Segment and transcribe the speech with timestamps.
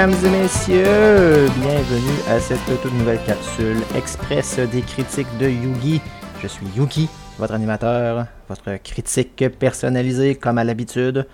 [0.00, 6.00] Mesdames et messieurs, bienvenue à cette toute nouvelle capsule express des critiques de Yugi.
[6.42, 7.06] Je suis Yugi,
[7.38, 11.26] votre animateur, votre critique personnalisé comme à l'habitude.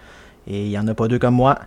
[0.48, 1.60] Et il n'y en a pas deux comme moi.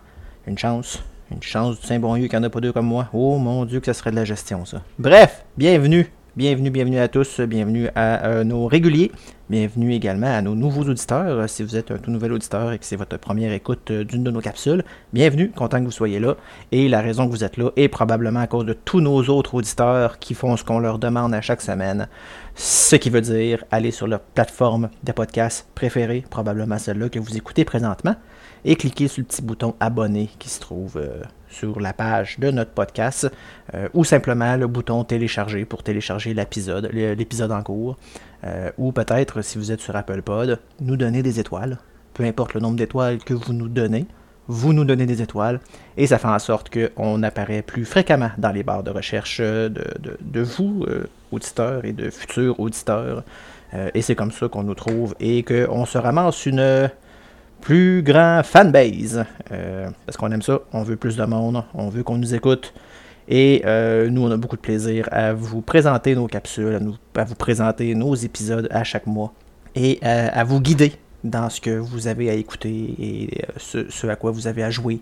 [0.45, 1.01] Une chance.
[1.31, 3.07] Une chance du Saint-Bon qu'il n'y en a pas deux comme moi.
[3.13, 4.81] Oh mon Dieu, que ça serait de la gestion, ça.
[4.97, 9.11] Bref, bienvenue Bienvenue, bienvenue à tous, bienvenue à euh, nos réguliers,
[9.49, 11.49] bienvenue également à nos nouveaux auditeurs.
[11.49, 14.23] Si vous êtes un tout nouvel auditeur et que c'est votre première écoute euh, d'une
[14.23, 16.37] de nos capsules, bienvenue, content que vous soyez là.
[16.71, 19.53] Et la raison que vous êtes là est probablement à cause de tous nos autres
[19.53, 22.07] auditeurs qui font ce qu'on leur demande à chaque semaine.
[22.55, 27.35] Ce qui veut dire aller sur leur plateforme de podcast préférée, probablement celle-là que vous
[27.35, 28.15] écoutez présentement,
[28.65, 30.97] et cliquer sur le petit bouton abonner qui se trouve.
[30.97, 33.29] Euh, sur la page de notre podcast
[33.73, 37.97] euh, ou simplement le bouton télécharger pour télécharger l'épisode, l'épisode en cours.
[38.45, 41.77] Euh, ou peut-être, si vous êtes sur Apple Pod, nous donner des étoiles.
[42.13, 44.05] Peu importe le nombre d'étoiles que vous nous donnez,
[44.47, 45.59] vous nous donnez des étoiles
[45.95, 49.69] et ça fait en sorte qu'on apparaît plus fréquemment dans les barres de recherche de,
[49.69, 53.23] de, vous, euh, auditeurs et de futurs auditeurs.
[53.93, 56.89] et c'est comme ça qu'on nous trouve et qu'on se ramasse une
[57.61, 59.25] plus grand fanbase.
[59.51, 62.73] Euh, parce qu'on aime ça, on veut plus de monde, on veut qu'on nous écoute.
[63.27, 66.95] Et euh, nous, on a beaucoup de plaisir à vous présenter nos capsules, à, nous,
[67.15, 69.33] à vous présenter nos épisodes à chaque mois
[69.75, 70.93] et euh, à, vous guider
[71.23, 74.99] dans ce que vous avez à écouter et ce, à quoi vous avez à jouer.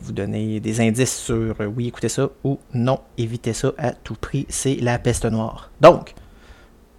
[0.00, 4.46] Vous donner des indices sur oui, écoutez ça ou non, évitez ça à tout prix.
[4.48, 5.72] C'est la peste noire.
[5.80, 6.14] Donc,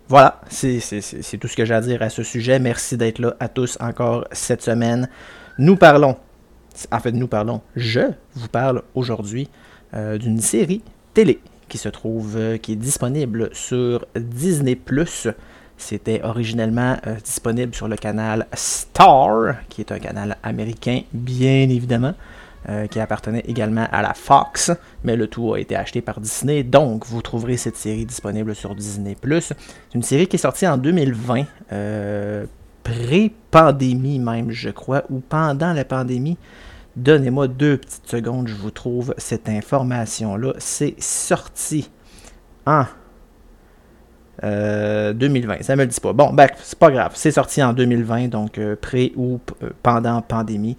[0.09, 2.57] voilà, c'est tout ce que j'ai à dire à ce sujet.
[2.57, 5.07] Merci d'être là à tous encore cette semaine.
[5.59, 6.17] Nous parlons,
[6.91, 8.02] en fait nous parlons, je
[8.33, 9.49] vous parle aujourd'hui
[9.93, 10.81] euh, d'une série
[11.13, 14.75] télé qui se trouve, euh, qui est disponible sur Disney⁇
[15.77, 22.15] c'était originellement euh, disponible sur le canal Star, qui est un canal américain, bien évidemment.
[22.69, 24.69] Euh, qui appartenait également à la Fox,
[25.03, 28.75] mais le tout a été acheté par Disney, donc vous trouverez cette série disponible sur
[28.75, 29.55] Disney⁇ C'est
[29.95, 32.45] une série qui est sortie en 2020, euh,
[32.83, 36.37] pré-pandémie même, je crois, ou pendant la pandémie.
[36.95, 40.53] Donnez-moi deux petites secondes, je vous trouve cette information-là.
[40.59, 41.89] C'est sorti
[42.67, 42.86] en
[44.43, 44.43] 2020.
[44.43, 46.13] Euh, ça me le dit pas.
[46.13, 47.13] Bon, ben, c'est pas grave.
[47.15, 49.39] C'est sorti en 2020, donc pré ou
[49.81, 50.75] pendant pandémie.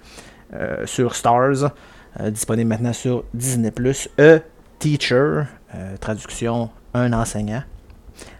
[0.53, 1.71] Euh, sur Stars,
[2.19, 3.71] euh, disponible maintenant sur Disney⁇
[4.19, 4.41] A
[4.81, 5.43] Teacher,
[5.75, 7.63] euh, traduction un enseignant.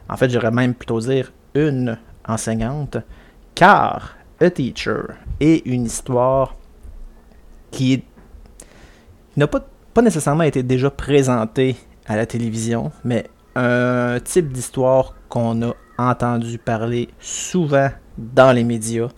[0.09, 2.97] En fait, j'aurais même plutôt dire une enseignante,
[3.55, 5.03] car A Teacher
[5.39, 6.57] est une histoire
[7.71, 8.03] qui
[9.37, 15.63] n'a pas, pas nécessairement été déjà présentée à la télévision, mais un type d'histoire qu'on
[15.63, 19.09] a entendu parler souvent dans les médias,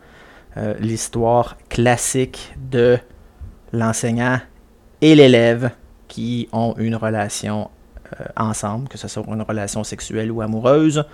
[0.57, 2.99] euh, l'histoire classique de
[3.73, 4.39] l'enseignant
[5.01, 5.71] et l'élève
[6.09, 7.71] qui ont une relation
[8.21, 11.05] euh, ensemble, que ce soit une relation sexuelle ou amoureuse.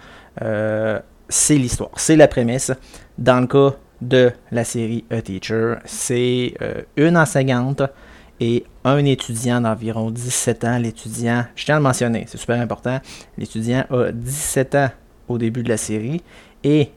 [0.43, 0.99] Euh,
[1.29, 2.73] c'est l'histoire, c'est la prémisse.
[3.17, 6.55] Dans le cas de la série A Teacher, c'est
[6.97, 7.83] une enseignante
[8.41, 10.79] et un étudiant d'environ 17 ans.
[10.79, 12.99] L'étudiant, je tiens à le mentionner, c'est super important,
[13.37, 14.91] l'étudiant a 17 ans
[15.29, 16.23] au début de la série
[16.65, 16.91] et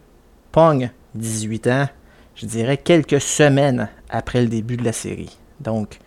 [0.52, 1.88] Pong, 18 ans,
[2.36, 5.38] je dirais, quelques semaines après le début de la série.
[5.60, 6.00] Donc,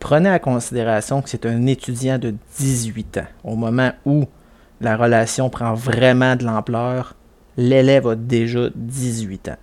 [0.00, 3.26] prenez en considération que c'est un étudiant de 18 ans.
[3.44, 4.26] Au moment où
[4.80, 7.14] la relation prend vraiment de l'ampleur,
[7.56, 9.56] l'élève a déjà 18 ans.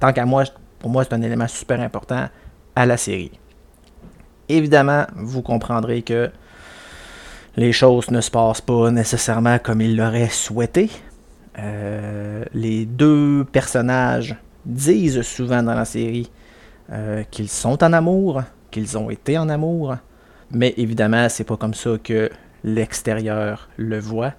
[0.00, 0.44] tant qu'à moi,
[0.78, 2.28] pour moi, c'est un élément super important
[2.74, 3.32] à la série.
[4.48, 6.30] Évidemment, vous comprendrez que
[7.56, 10.90] les choses ne se passent pas nécessairement comme il l'aurait souhaité.
[11.58, 16.30] Euh, les deux personnages disent souvent dans la série
[16.92, 19.96] euh, qu'ils sont en amour, qu'ils ont été en amour,
[20.50, 22.30] mais évidemment, c'est pas comme ça que
[22.62, 24.34] l'extérieur le voit.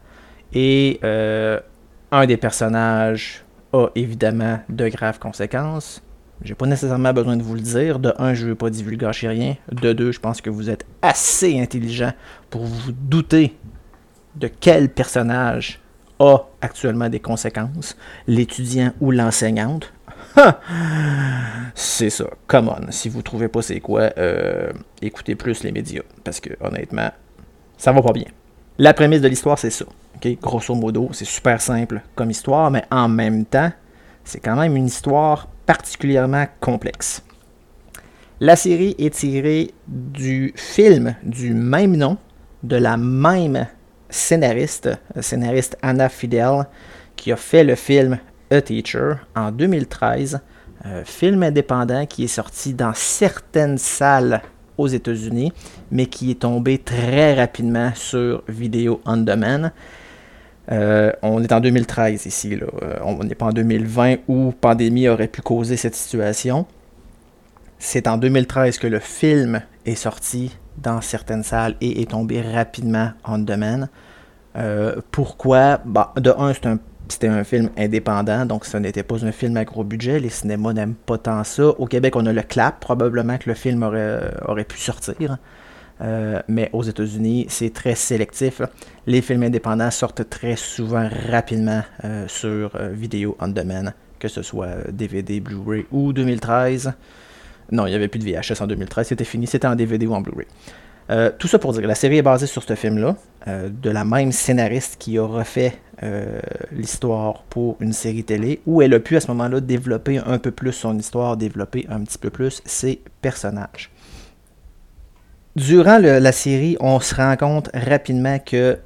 [0.54, 1.60] Et euh,
[2.12, 3.44] un des personnages
[3.74, 6.02] a évidemment de graves conséquences.
[6.44, 8.00] J'ai pas nécessairement besoin de vous le dire.
[8.00, 9.56] De un, je veux pas divulgacher rien.
[9.72, 12.12] De deux, je pense que vous êtes assez intelligent
[12.50, 13.58] pour vous douter
[14.36, 15.82] de quel personnage
[16.20, 17.98] a actuellement des conséquences,
[18.28, 19.92] l'étudiant ou l'enseignante.
[21.76, 22.26] c'est ça.
[22.48, 22.92] Come on.
[22.92, 26.04] Si vous trouvez pas c'est quoi, euh, écoutez plus les médias.
[26.24, 27.10] Parce que honnêtement,
[27.78, 28.28] ça va pas bien.
[28.78, 29.86] La prémisse de l'histoire, c'est ça.
[30.42, 33.72] Grosso modo, c'est super simple comme histoire, mais en même temps,
[34.24, 37.24] c'est quand même une histoire particulièrement complexe.
[38.40, 42.18] La série est tirée du film du même nom,
[42.64, 43.68] de la même
[44.10, 44.90] scénariste,
[45.20, 46.68] scénariste Anna Fidel,
[47.16, 48.20] qui a fait le film
[48.52, 50.40] a Teacher en 2013.
[51.04, 54.42] film indépendant qui est sorti dans certaines salles
[54.78, 55.52] aux États-Unis,
[55.92, 59.72] mais qui est tombé très rapidement sur Vidéo on Demand.
[60.72, 62.56] Euh, on est en 2013 ici.
[62.56, 66.66] Euh, on n'est pas en 2020 où pandémie aurait pu causer cette situation.
[67.80, 73.12] C'est en 2013 que le film est sorti dans certaines salles et est tombé rapidement
[73.26, 73.88] on demand.
[74.58, 75.80] Euh, pourquoi?
[75.86, 76.54] Bah, De un,
[77.10, 80.20] c'était un, film indépendant, donc ce n'était pas un film à gros budget.
[80.20, 81.68] Les cinémas n'aiment pas tant ça.
[81.68, 82.80] Au Québec, on a le clap.
[82.80, 85.38] Probablement que le film aurait, pu sortir.
[86.02, 88.62] Euh, mais aux États-Unis, c'est très sélectif.
[89.08, 94.44] Les films indépendants sortent très souvent rapidement euh, sur euh, vidéo on demand, que ce
[94.44, 96.94] soit DVD, Blu-ray ou 2013.
[97.72, 100.14] Non, il n'y avait plus de VHS en 2013, c'était fini, c'était en DVD ou
[100.14, 100.46] en Blu-ray.
[101.38, 103.16] Tout ça pour dire que la série est basée sur ce film-là,
[103.48, 105.74] de la même scénariste qui a refait
[106.72, 110.52] l'histoire pour une série télé, où elle a pu à ce moment-là développer un peu
[110.52, 113.90] plus son histoire, développer un petit peu plus ses personnages.
[115.56, 118.78] Durant la série, on se rend compte rapidement que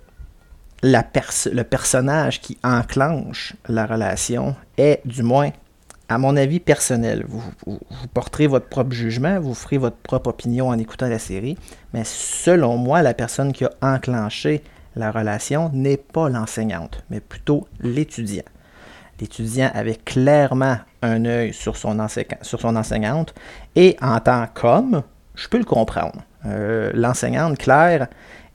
[0.83, 5.51] le personnage qui enclenche la relation est, du moins,
[6.11, 7.25] à mon avis, personnel.
[7.27, 7.41] Vous,
[8.13, 11.57] porterez votre propre jugement, vous ferez votre propre opinion en écoutant la série,
[11.93, 14.61] mais selon moi, la personne qui a enclenché
[14.95, 18.43] la relation n'est pas l'enseignante, mais plutôt l'étudiant.
[19.19, 23.33] L'étudiant avait clairement un œil sur son, enseignante
[23.75, 25.03] et en tant qu'homme,
[25.35, 26.21] je peux le comprendre.
[26.45, 28.07] Euh, l'enseignante Claire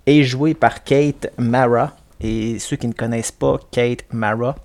[0.07, 1.93] est jouée par Kate Mara.
[2.21, 4.57] Et ceux qui ne connaissent pas Kate Mara,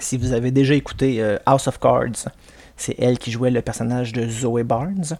[0.00, 2.28] si vous avez déjà écouté euh, House of Cards,
[2.76, 5.18] c'est elle qui jouait le personnage de Zoe Barnes.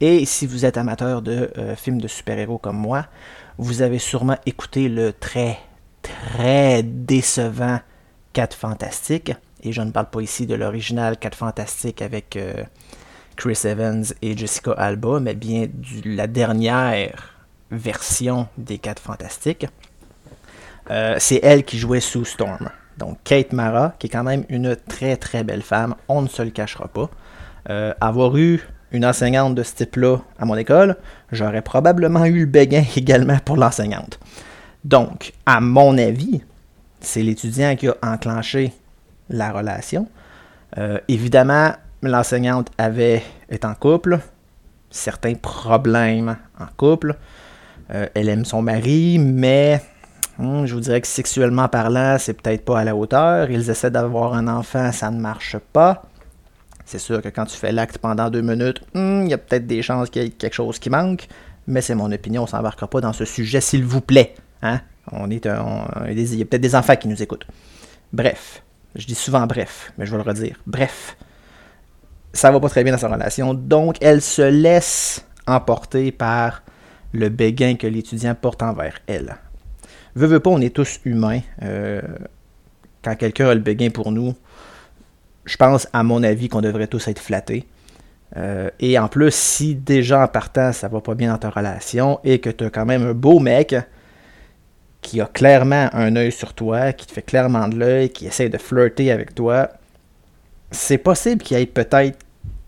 [0.00, 3.06] Et si vous êtes amateur de euh, films de super-héros comme moi,
[3.58, 5.58] vous avez sûrement écouté le très,
[6.02, 7.80] très décevant
[8.32, 9.32] 4 Fantastiques.
[9.62, 12.38] Et je ne parle pas ici de l'original 4 Fantastiques avec
[13.36, 17.34] Chris Evans et Jessica Alba, mais bien de la dernière
[17.70, 19.66] version des Quatre Fantastiques.
[20.90, 22.70] Euh, c'est elle qui jouait sous Storm.
[22.98, 26.42] Donc Kate Mara, qui est quand même une très très belle femme, on ne se
[26.42, 27.10] le cachera pas.
[27.70, 28.60] Euh, avoir eu
[28.92, 30.96] une enseignante de ce type-là à mon école,
[31.32, 34.20] j'aurais probablement eu le béguin également pour l'enseignante.
[34.84, 36.42] Donc, à mon avis,
[37.00, 38.72] c'est l'étudiant qui a enclenché
[39.30, 40.08] la relation.
[40.78, 44.20] Euh, évidemment, l'enseignante avait est en couple,
[44.90, 47.16] certains problèmes en couple.
[47.92, 49.80] Euh, elle aime son mari, mais
[50.38, 53.50] hmm, je vous dirais que sexuellement parlant, c'est peut-être pas à la hauteur.
[53.50, 56.02] Ils essaient d'avoir un enfant, ça ne marche pas.
[56.84, 59.66] C'est sûr que quand tu fais l'acte pendant deux minutes, hmm, il y a peut-être
[59.66, 61.28] des chances qu'il y ait quelque chose qui manque,
[61.66, 64.34] mais c'est mon opinion, on s'embarquera pas dans ce sujet, s'il vous plaît.
[64.62, 64.80] Hein?
[65.12, 67.46] On est il y a peut-être des enfants qui nous écoutent.
[68.12, 68.62] Bref,
[68.94, 70.56] je dis souvent bref, mais je vais le redire.
[70.66, 71.16] Bref,
[72.32, 73.54] ça va pas très bien dans sa relation.
[73.54, 76.62] Donc, elle se laisse emporter par
[77.12, 79.36] le béguin que l'étudiant porte envers elle.
[80.14, 81.40] Veux, veux pas, on est tous humains.
[81.62, 82.00] Euh,
[83.02, 84.34] quand quelqu'un a le béguin pour nous,
[85.44, 87.66] je pense, à mon avis, qu'on devrait tous être flattés.
[88.36, 92.18] Euh, et en plus, si déjà en partant, ça va pas bien dans ta relation
[92.24, 93.76] et que tu as quand même un beau mec
[95.02, 98.48] qui a clairement un œil sur toi, qui te fait clairement de l'œil, qui essaie
[98.48, 99.68] de flirter avec toi,
[100.70, 102.18] c'est possible qu'il y ait peut-être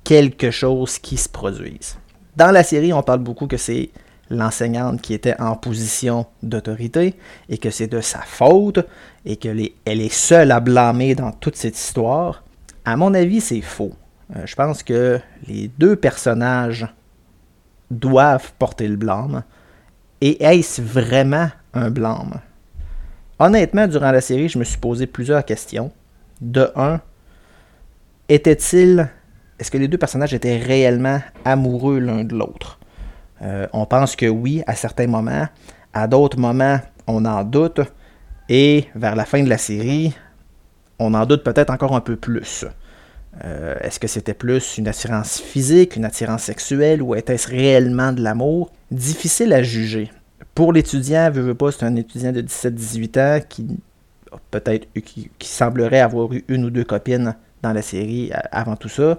[0.04, 1.96] quelque chose qui se produise.
[2.36, 3.90] Dans la série, on parle beaucoup que c'est
[4.30, 7.14] l'enseignante qui était en position d'autorité
[7.48, 8.80] et que c'est de sa faute
[9.24, 12.42] et qu'elle est, seule à blâmer dans toute cette histoire.
[12.84, 13.92] À mon avis, c'est faux.
[14.34, 16.86] Euh, je pense que les deux personnages
[17.90, 19.42] doivent porter le blâme.
[20.20, 22.40] Et est-ce vraiment un blâme?
[23.38, 25.92] Honnêtement, durant la série, je me suis posé plusieurs questions.
[26.40, 27.00] De un,
[28.28, 29.08] était-il.
[29.58, 32.78] Est-ce que les deux personnages étaient réellement amoureux l'un de l'autre?
[33.42, 35.46] Euh, On pense que oui, à certains moments.
[35.92, 37.80] À d'autres moments, on en doute.
[38.48, 40.14] Et vers la fin de la série,
[40.98, 42.64] on en doute peut-être encore un peu plus.
[43.44, 48.22] Euh, est-ce que c'était plus une attirance physique, une attirance sexuelle, ou était-ce réellement de
[48.22, 48.70] l'amour?
[48.90, 50.10] Difficile à juger.
[50.54, 53.78] Pour l'étudiant, veut, veut pas, c'est un étudiant de 17-18 ans qui
[54.50, 59.18] peut-être qui, semblerait avoir eu une ou deux copines dans la série avant tout ça.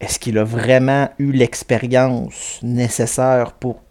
[0.00, 3.82] Est-ce qu'il a vraiment eu l'expérience nécessaire pour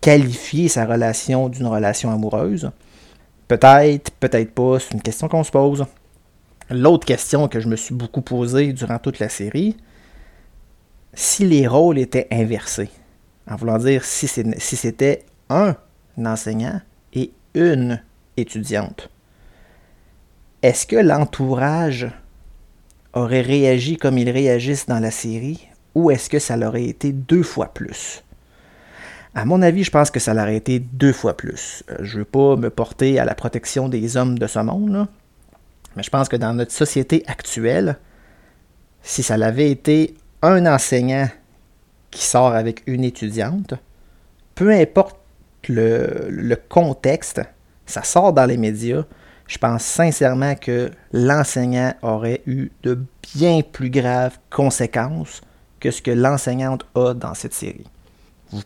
[0.00, 2.70] qualifier sa relation d'une relation amoureuse?
[3.48, 5.84] Peut-être, peut-être pas, c'est une question qu'on se pose.
[6.70, 9.76] L'autre question que je me suis beaucoup posée durant toute la série,
[11.14, 12.90] si les rôles étaient inversés,
[13.50, 15.74] en voulant dire si c'était un
[16.16, 16.80] enseignant
[17.12, 18.00] et une
[18.36, 19.10] étudiante,
[20.62, 22.06] est-ce que l'entourage
[23.12, 27.42] aurait réagi comme ils réagissent dans la série ou est-ce que ça l'aurait été deux
[27.42, 28.22] fois plus?
[29.34, 31.84] À mon avis, je pense que ça l'aurait été deux fois plus.
[31.90, 35.06] Euh, je ne veux pas me porter à la protection des hommes de ce monde,
[35.96, 37.98] mais je pense que dans notre société actuelle,
[39.02, 41.28] si ça l'avait été un enseignant
[42.10, 43.74] qui sort avec une étudiante,
[44.54, 45.16] peu importe
[45.68, 47.40] le, le contexte,
[47.86, 49.04] ça sort dans les médias,
[49.50, 53.00] je pense sincèrement que l'enseignant aurait eu de
[53.34, 55.40] bien plus graves conséquences
[55.80, 57.86] que ce que l'enseignante a dans cette série.
[58.52, 58.60] Vous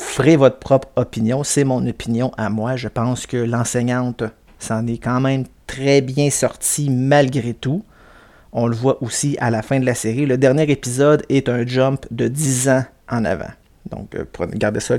[0.00, 2.76] ferez votre propre opinion, c'est mon opinion à moi.
[2.76, 4.22] Je pense que l'enseignante
[4.60, 7.84] s'en est quand même très bien sortie malgré tout.
[8.52, 10.24] On le voit aussi à la fin de la série.
[10.24, 13.50] Le dernier épisode est un jump de 10 ans en avant.
[13.90, 14.96] Donc, euh, gardez ça,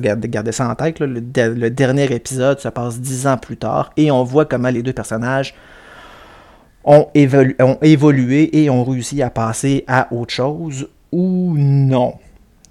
[0.51, 0.99] ça en tête.
[0.99, 4.93] Le, dernier épisode se passe 10 ans plus tard et on voit comment les deux
[4.93, 5.53] personnages
[6.83, 12.15] ont, évolué et ont réussi à passer à autre chose ou non.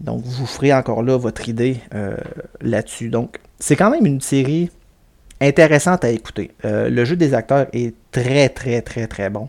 [0.01, 2.17] Donc, vous ferez encore là votre idée euh,
[2.61, 3.09] là-dessus.
[3.09, 4.71] Donc, c'est quand même une série
[5.41, 6.53] intéressante à écouter.
[6.65, 9.49] Euh, le jeu des acteurs est très, très, très, très bon.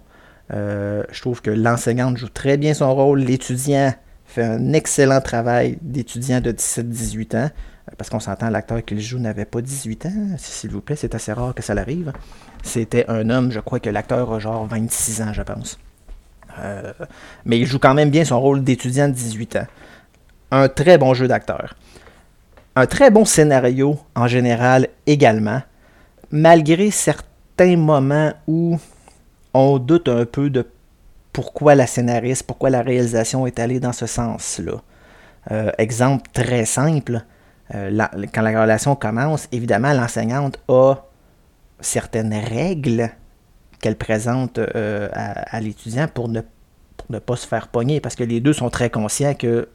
[0.52, 3.20] Je trouve que l'enseignante joue très bien son rôle.
[3.20, 3.94] L'étudiant
[4.30, 7.50] fait un excellent travail d'étudiant de 17-18 ans.
[7.98, 11.34] Parce qu'on s'entend, l'acteur qu'il joue n'avait pas 18 ans, s'il vous plaît, c'est assez
[11.34, 12.14] rare que ça l'arrive.
[12.62, 15.80] C'était un homme, je crois que l'acteur a genre 26 ans, je pense.
[16.60, 16.94] Euh,
[17.46, 19.68] mais il joue quand même bien son rôle d'étudiant de 18 ans.
[20.52, 21.76] Un très bon jeu d'acteur.
[22.76, 25.62] Un très bon scénario en général également,
[26.30, 28.78] malgré certains moments où
[29.56, 30.68] on doute un peu de
[31.40, 34.82] pourquoi la scénariste, pourquoi la réalisation est allée dans ce sens-là.
[35.52, 37.24] Euh, exemple très simple,
[37.74, 40.96] euh, quand la relation commence, évidemment, l'enseignante a
[41.80, 43.10] certaines règles
[43.80, 46.42] qu'elle présente euh, à, l'étudiant pour ne,
[47.20, 49.70] pas se faire pogner, parce que les deux sont très conscients que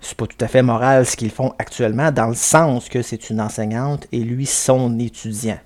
[0.00, 3.28] c'est pas tout à fait moral ce qu'ils font actuellement, dans le sens que c'est
[3.28, 5.58] une enseignante et lui son étudiant.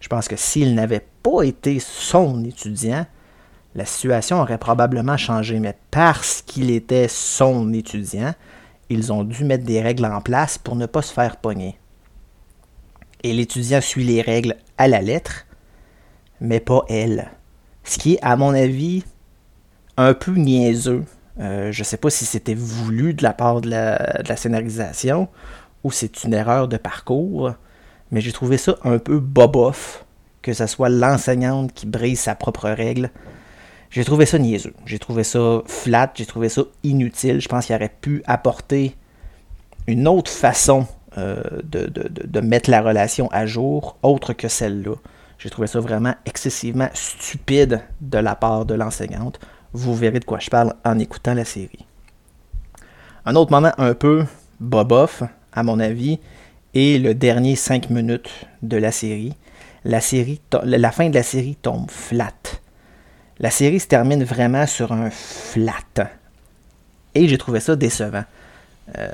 [0.00, 3.06] Je pense que s'il n'avait pas été son étudiant,
[3.74, 8.34] la situation aurait probablement changé, mais parce qu'il était son étudiant,
[8.88, 11.78] ils ont dû mettre des règles en place pour ne pas se faire pogner.
[13.22, 15.46] Et l'étudiant suit les règles à la lettre,
[16.40, 17.30] mais pas elle.
[17.82, 19.02] Ce qui est, à mon avis,
[19.96, 21.04] un peu niaiseux.
[21.40, 25.28] Euh, je ne sais pas si c'était voulu de la part de la, scénarisation
[25.82, 27.52] ou c'est une erreur de parcours,
[28.10, 30.04] mais j'ai trouvé ça un peu bobof
[30.44, 33.10] que ce soit l'enseignante qui brise sa propre règle.
[33.94, 34.74] J'ai trouvé ça niaiseux.
[34.86, 37.40] J'ai trouvé ça flat, j'ai trouvé ça inutile.
[37.40, 38.96] Je pense qu'il aurait pu apporter
[39.86, 44.96] une autre façon euh, de, mettre la relation à jour, autre que celle-là.
[45.38, 49.38] J'ai trouvé ça vraiment excessivement stupide de la part de l'enseignante.
[49.72, 51.86] Vous verrez de quoi je parle en écoutant la série.
[53.24, 54.24] Un autre moment un peu
[54.58, 55.22] bobof,
[55.52, 56.18] à mon avis,
[56.74, 59.34] est le dernier 5 minutes de la série.
[59.84, 62.32] La, série la fin de la série tombe flat.
[63.40, 66.10] La série se termine vraiment sur un flat.
[67.14, 68.24] Et j'ai trouvé ça décevant.
[68.98, 69.08] Euh,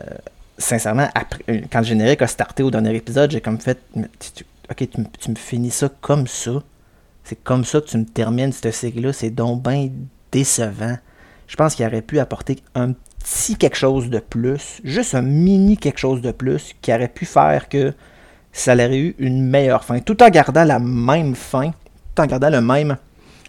[0.58, 3.78] sincèrement, après, quand le générique a starté au dernier épisode, j'ai comme fait
[4.70, 4.88] ok,
[5.20, 6.62] tu, me finis ça comme ça.
[7.24, 9.12] C'est comme ça que tu me termines cette série-là.
[9.12, 9.90] C'est donc bien
[10.32, 10.96] décevant.
[11.46, 15.76] Je pense qu'il aurait pu apporter un petit quelque chose de plus, juste un mini
[15.76, 17.92] quelque chose de plus, qui aurait pu faire que
[18.52, 21.72] ça aurait eu une meilleure fin, tout en gardant la même fin,
[22.14, 22.96] tout en gardant le même,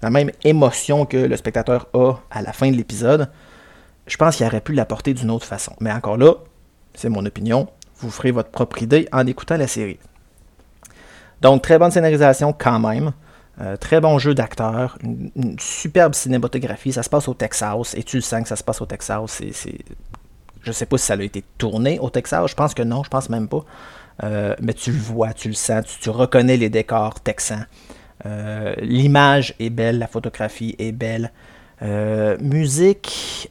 [0.01, 3.29] la même émotion que le spectateur a à la fin de l'épisode.
[4.07, 5.73] Je pense qu'il aurait pu l'apporter d'une autre façon.
[5.79, 6.33] Mais encore là,
[6.93, 7.67] c'est mon opinion.
[7.97, 9.99] Vous ferez votre propre idée en écoutant la série.
[11.41, 13.11] Donc, très bonne scénarisation quand même.
[13.59, 16.93] Euh, très bon jeu d'acteur, une, superbe cinématographie.
[16.93, 19.41] Ça se passe au Texas et tu le sens que ça se passe au Texas.
[19.53, 19.77] C'est,
[20.63, 22.49] Je sais pas si ça a été tourné au Texas.
[22.49, 23.63] Je pense que non, je pense même pas.
[24.23, 27.65] Euh, mais tu le vois, tu le sens, tu, reconnais les décors texans.
[28.25, 31.31] Euh, l'image est belle, la photographie est belle.
[32.39, 33.49] musique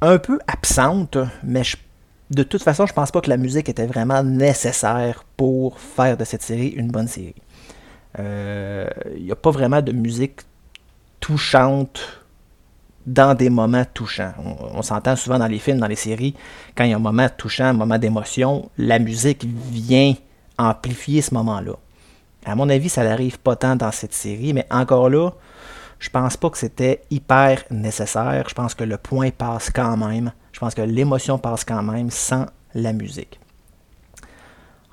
[0.00, 1.62] un peu absente, mais
[2.30, 6.24] de toute façon, je pense pas que la musique était vraiment nécessaire pour faire de
[6.24, 7.34] cette série une bonne série.
[8.18, 10.40] Il euh, n'y a pas vraiment de musique
[11.20, 12.00] touchante
[13.06, 14.32] dans des moments touchants.
[14.74, 16.34] On, s'entend souvent dans les films, dans les séries,
[16.76, 20.14] quand il y a un moment touchant, un moment d'émotion, la musique vient
[20.58, 21.72] amplifier ce moment-là.
[22.44, 25.30] À mon avis, ça n'arrive pas tant dans cette série, mais encore là,
[25.98, 28.44] je pense pas que c'était hyper nécessaire.
[28.48, 30.32] Je pense que le point passe quand même.
[30.52, 33.38] Je pense que l'émotion passe quand même sans la musique.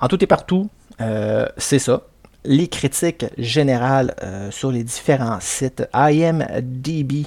[0.00, 0.68] En tout et partout,
[1.00, 2.02] euh, c'est ça.
[2.44, 7.26] Les critiques générales euh, sur les différents sites IMDB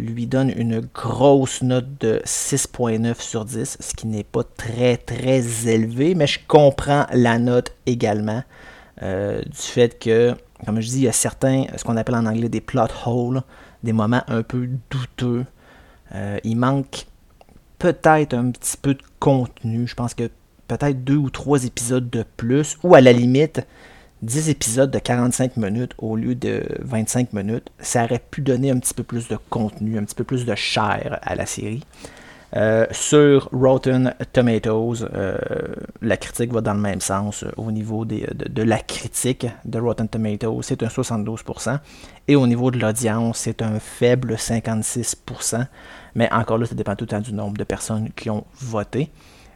[0.00, 5.68] lui donne une grosse note de 6.9 sur 10, ce qui n'est pas très très
[5.68, 8.42] élevé, mais je comprends la note également
[9.04, 10.34] du fait que,
[10.64, 13.42] comme je dis, il y a certains, ce qu'on appelle en anglais des plot holes,
[13.82, 15.44] des moments un peu douteux.
[16.42, 17.06] il manque
[17.78, 19.86] peut-être un petit peu de contenu.
[19.86, 20.30] Je pense que
[20.68, 23.66] peut-être deux ou trois épisodes de plus, ou à la limite
[24.22, 28.78] 10 épisodes de 45 minutes au lieu de 25 minutes, ça aurait pu donner un
[28.78, 31.82] petit peu plus de contenu, un petit peu plus de chair à la série.
[32.56, 35.36] Euh, sur Rotten Tomatoes, euh,
[36.02, 40.08] la critique va dans le même sens euh, au niveau de, la critique de Rotten
[40.08, 41.80] Tomatoes, c'est un 72%,
[42.28, 45.66] et au niveau de l'audience, c'est un faible 56%,
[46.14, 49.10] mais encore là, ça dépend tout le temps du nombre de personnes qui ont voté.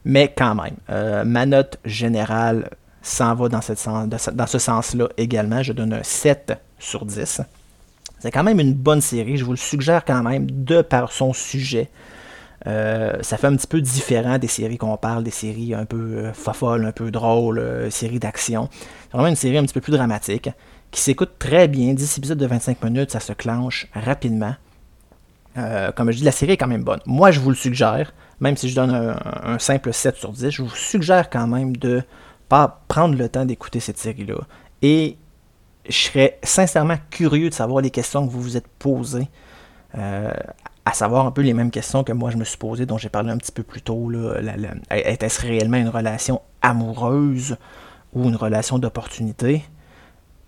[0.05, 2.71] Mais quand même, ma note générale
[3.03, 5.63] s'en va dans ce sens-là également.
[5.63, 7.43] Je donne un 7 sur 10.
[8.21, 9.37] C'est quand même une bonne série.
[9.37, 11.91] Je vous le suggère quand même de par son sujet.
[12.67, 16.33] Euh, ça fait un petit peu différent des séries qu'on parle, des séries un peu
[16.33, 18.69] euh, un peu drôles, séries d'action.
[18.73, 20.51] C'est vraiment une série un petit peu plus dramatique,
[20.91, 21.95] qui s'écoute très bien.
[21.95, 24.55] 10 épisodes de 25 minutes, ça se clenche rapidement.
[25.97, 27.01] comme je dis, la série est quand même bonne.
[27.07, 30.63] Moi, je vous le suggère même si je donne un, simple 7 sur 10, je
[30.63, 32.03] vous suggère quand même de
[32.49, 34.39] pas prendre le temps d'écouter cette série-là.
[34.83, 35.17] Et
[35.89, 39.29] je serais sincèrement curieux de savoir les questions que vous vous êtes posées.
[40.89, 43.11] À savoir un peu les mêmes questions que moi je me suis posées, dont j'ai
[43.11, 44.11] parlé un petit peu plus tôt.
[44.91, 47.59] Était-ce réellement une relation amoureuse
[48.15, 49.65] ou une relation d'opportunité?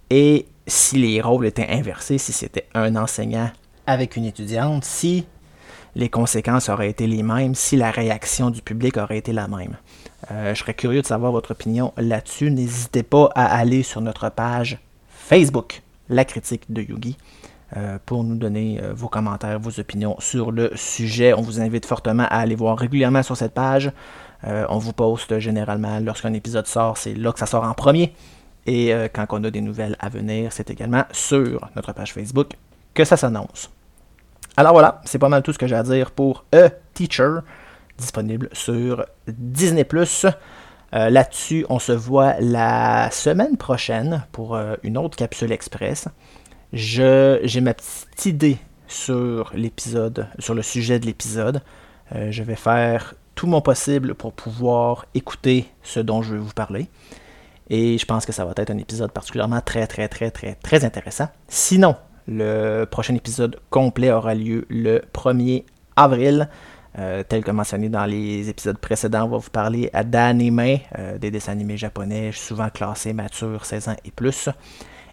[0.08, 3.50] Et si les rôles étaient inversés, si c'était un enseignant
[3.86, 5.26] avec une étudiante, si
[5.94, 9.76] les conséquences auraient été les mêmes si la réaction du public aurait été la même.
[10.30, 12.50] Euh, je serais curieux de savoir votre opinion là-dessus.
[12.50, 14.78] N'hésitez pas à aller sur notre page
[15.10, 17.18] Facebook, La critique de Yugi,
[17.76, 21.32] euh, pour nous donner euh, vos commentaires, vos opinions sur le sujet.
[21.34, 23.92] On vous invite fortement à aller voir régulièrement sur cette page.
[24.44, 28.14] on vous poste généralement lorsqu'un épisode sort, c'est là que ça sort en premier.
[28.66, 32.52] Et quand on a des nouvelles à venir, c'est également sur notre page Facebook
[32.94, 33.70] que ça s'annonce.
[34.56, 37.38] Alors voilà, c'est pas mal tout ce que j'ai à dire pour A Teacher,
[37.96, 39.82] disponible sur Disney⁇
[40.92, 46.08] euh, Là-dessus, on se voit la semaine prochaine pour euh, une autre capsule express.
[46.72, 51.62] J'ai ma petite idée sur l'épisode, sur le sujet de l'épisode.
[52.14, 56.52] Euh, je vais faire tout mon possible pour pouvoir écouter ce dont je vais vous
[56.52, 56.88] parler.
[57.70, 60.84] Et je pense que ça va être un épisode particulièrement très, très, très, très, très
[60.84, 61.28] intéressant.
[61.48, 65.64] Sinon, le prochain épisode complet aura lieu le 1er
[65.96, 66.48] avril.
[66.98, 71.30] Euh, tel que mentionné dans les épisodes précédents, on va vous parler d'anime, euh, des
[71.30, 74.48] dessins animés japonais, souvent classés matures 16 ans et plus.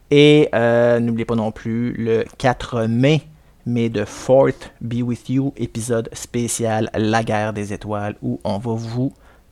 [0.10, 3.24] Et euh, n'oubliez pas non plus le 4 mai,
[3.66, 8.74] mais de Fort Be With You, épisode spécial La guerre des étoiles, où on va
[8.74, 9.12] vous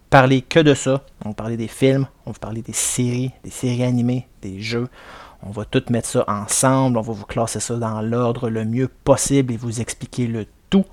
[0.09, 1.01] parler que de ça.
[1.25, 4.61] On va parler des films, on va vous parler des séries, des séries animées, des
[4.61, 4.87] jeux.
[5.43, 8.87] On va tout mettre ça ensemble, on va vous classer ça dans l'ordre le mieux
[8.87, 10.85] possible et vous expliquer le tout.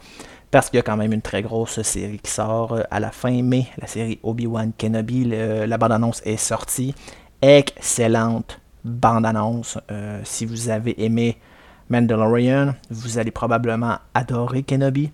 [0.51, 3.11] Parce qu'il y a quand même une très grosse série qui sort euh, à la
[3.13, 5.25] fin mai, la série Obi-Wan Kenobi.
[5.25, 6.95] la bande-annonce est sortie.
[7.41, 9.79] Excellente bande-annonce.
[9.91, 11.39] Euh, si vous avez aimé
[11.91, 15.13] Mandalorian, vous allez probablement adorer Kenobi.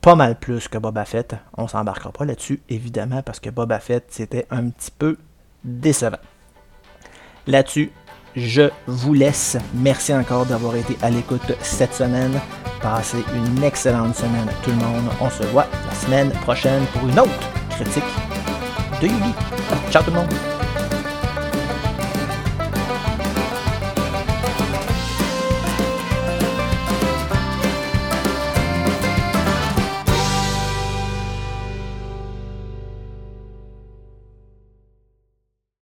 [0.00, 1.34] Pas mal plus que Boba Fett.
[1.56, 5.16] On s'embarquera pas là-dessus, évidemment, parce que Boba Fett, c'était un petit peu
[5.64, 6.18] décevant.
[7.46, 7.90] Là-dessus,
[8.36, 9.56] je vous laisse.
[9.74, 12.38] Merci encore d'avoir été à l'écoute cette semaine.
[12.82, 15.10] Passez une excellente semaine tout le monde.
[15.20, 18.04] On se voit la semaine prochaine pour une autre critique
[19.00, 19.34] de Yugi.
[19.90, 20.55] Ciao tout le monde.